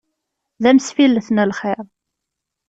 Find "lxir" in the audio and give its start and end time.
1.49-1.85